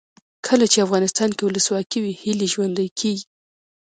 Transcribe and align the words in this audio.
کله 0.47 0.65
چې 0.71 0.83
افغانستان 0.85 1.29
کې 1.35 1.43
ولسواکي 1.45 1.99
وي 2.01 2.13
هیلې 2.21 2.47
ژوندۍ 2.53 2.87
کیږي. 2.99 3.25